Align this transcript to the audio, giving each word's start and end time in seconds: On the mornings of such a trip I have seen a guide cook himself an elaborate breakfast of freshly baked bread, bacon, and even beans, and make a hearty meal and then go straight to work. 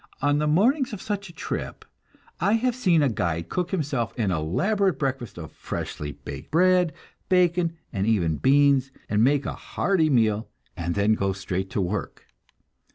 On 0.19 0.39
the 0.39 0.47
mornings 0.47 0.93
of 0.93 0.99
such 1.03 1.29
a 1.29 1.31
trip 1.31 1.85
I 2.39 2.53
have 2.53 2.73
seen 2.73 3.03
a 3.03 3.07
guide 3.09 3.49
cook 3.49 3.69
himself 3.69 4.17
an 4.17 4.31
elaborate 4.31 4.97
breakfast 4.97 5.37
of 5.37 5.51
freshly 5.51 6.13
baked 6.13 6.49
bread, 6.49 6.91
bacon, 7.29 7.77
and 7.93 8.07
even 8.07 8.37
beans, 8.37 8.89
and 9.07 9.23
make 9.23 9.45
a 9.45 9.53
hearty 9.53 10.09
meal 10.09 10.49
and 10.75 10.95
then 10.95 11.13
go 11.13 11.33
straight 11.33 11.69
to 11.69 11.81
work. 11.81 12.25